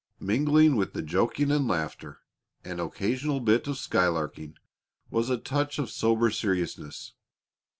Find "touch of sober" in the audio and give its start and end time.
5.37-6.31